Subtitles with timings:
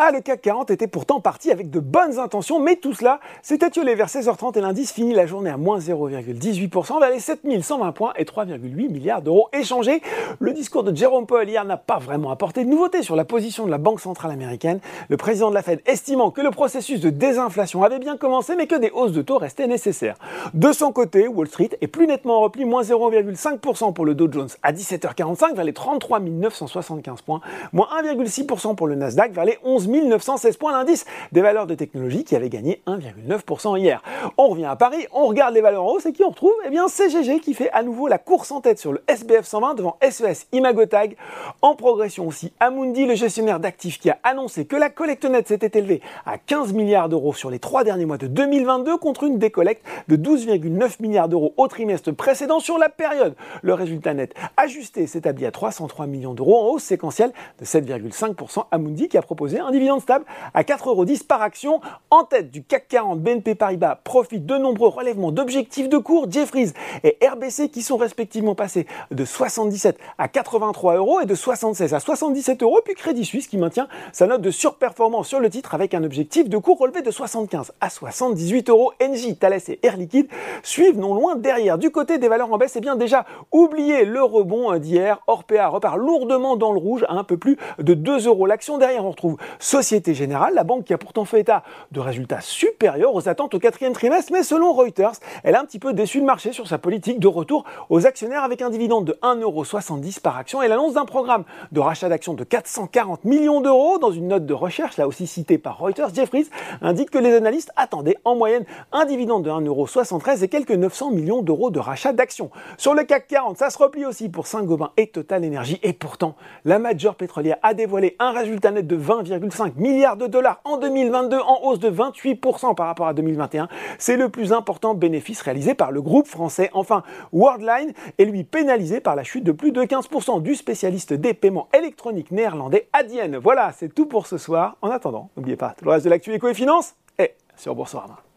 [0.00, 3.58] Ah, le CAC 40 était pourtant parti avec de bonnes intentions, mais tout cela s'est
[3.66, 8.12] étiolé vers 16h30 et l'indice finit la journée à moins 0,18% vers les 7120 points
[8.16, 10.00] et 3,8 milliards d'euros échangés.
[10.38, 13.66] Le discours de Jerome Powell hier n'a pas vraiment apporté de nouveauté sur la position
[13.66, 14.78] de la Banque centrale américaine.
[15.08, 18.68] Le président de la Fed estimant que le processus de désinflation avait bien commencé, mais
[18.68, 20.14] que des hausses de taux restaient nécessaires.
[20.54, 24.30] De son côté, Wall Street est plus nettement en repli, moins 0,5% pour le Dow
[24.30, 27.40] Jones à 17h45 vers les 33 975 points,
[27.72, 32.24] moins 1,6% pour le Nasdaq vers les 11 916 points l'indice des valeurs de technologie
[32.24, 34.02] qui avait gagné 1,9% hier.
[34.36, 36.54] On revient à Paris, on regarde les valeurs en hausse et qui on retrouve?
[36.66, 39.74] Eh bien CGG qui fait à nouveau la course en tête sur le SBF 120
[39.74, 41.16] devant SES e Imagotag.
[41.62, 45.78] En progression aussi, Amundi, le gestionnaire d'actifs qui a annoncé que la collecte nette s'était
[45.78, 49.84] élevée à 15 milliards d'euros sur les trois derniers mois de 2022 contre une décollecte
[50.08, 53.34] de 12,9 milliards d'euros au trimestre précédent sur la période.
[53.62, 58.64] Le résultat net ajusté s'établit à 303 millions d'euros en hausse séquentielle de 7,5%.
[58.70, 61.80] Amundi qui a proposé un dividende stable à 4,10 euros par action.
[62.10, 66.30] En tête du CAC 40, BNP Paribas profite de nombreux relèvements d'objectifs de cours.
[66.30, 66.72] Jeffries
[67.04, 72.00] et RBC qui sont respectivement passés de 77 à 83 euros et de 76 à
[72.00, 72.80] 77 euros.
[72.84, 76.48] Puis Crédit Suisse qui maintient sa note de surperformance sur le titre avec un objectif
[76.48, 78.92] de cours relevé de 75 à 78 euros.
[79.00, 80.28] Engie, Thales et Air Liquide
[80.62, 81.78] suivent non loin derrière.
[81.78, 85.20] Du côté des valeurs en baisse, eh bien déjà oublié le rebond d'hier.
[85.26, 88.78] Orpea repart lourdement dans le rouge à un peu plus de 2 euros l'action.
[88.78, 89.36] Derrière, on retrouve
[89.68, 93.58] Société Générale, la banque qui a pourtant fait état de résultats supérieurs aux attentes au
[93.58, 95.12] quatrième trimestre, mais selon Reuters,
[95.44, 98.44] elle a un petit peu déçu le marché sur sa politique de retour aux actionnaires
[98.44, 102.44] avec un dividende de 1,70€ par action et l'annonce d'un programme de rachat d'actions de
[102.44, 103.98] 440 millions d'euros.
[103.98, 106.48] Dans une note de recherche, là aussi citée par Reuters, Jeffries
[106.80, 111.42] indique que les analystes attendaient en moyenne un dividende de 1,73€ et quelques 900 millions
[111.42, 112.50] d'euros de rachat d'actions.
[112.78, 116.36] Sur le CAC 40, ça se replie aussi pour Saint-Gobain et Total Energy et pourtant,
[116.64, 121.38] la major pétrolière a dévoilé un résultat net de 20,5 milliards de dollars en 2022
[121.38, 123.68] en hausse de 28% par rapport à 2021.
[123.98, 126.70] C'est le plus important bénéfice réalisé par le groupe français.
[126.72, 127.02] Enfin,
[127.32, 131.68] Worldline est lui pénalisé par la chute de plus de 15% du spécialiste des paiements
[131.76, 133.38] électroniques néerlandais Adyen.
[133.38, 134.76] Voilà, c'est tout pour ce soir.
[134.82, 138.27] En attendant, n'oubliez pas, tout le reste de l'actu éco et finance est sur Boursorama.